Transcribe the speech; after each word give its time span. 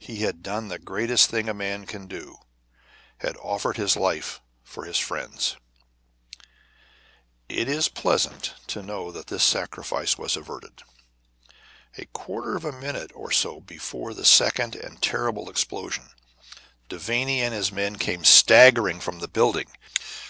He 0.00 0.16
had 0.18 0.42
done 0.42 0.68
the 0.68 0.78
greatest 0.78 1.30
thing 1.30 1.48
a 1.48 1.54
man 1.54 1.86
can 1.86 2.06
do 2.06 2.36
had 3.20 3.38
offered 3.38 3.78
his 3.78 3.96
life 3.96 4.38
for 4.62 4.84
his 4.84 4.98
friends. 4.98 5.56
It 7.48 7.70
is 7.70 7.88
pleasant 7.88 8.52
to 8.66 8.82
know 8.82 9.10
that 9.12 9.28
this 9.28 9.42
sacrifice 9.42 10.18
was 10.18 10.36
averted. 10.36 10.82
A 11.96 12.04
quarter 12.04 12.54
of 12.54 12.66
a 12.66 12.72
minute 12.72 13.12
or 13.14 13.30
so 13.30 13.60
before 13.60 14.12
the 14.12 14.26
second 14.26 14.76
and 14.76 15.00
terrible 15.00 15.48
explosion, 15.48 16.10
Devanny 16.90 17.40
and 17.40 17.54
his 17.54 17.72
men 17.72 17.96
came 17.96 18.26
staggering 18.26 19.00
from 19.00 19.20
the 19.20 19.26
building. 19.28 19.68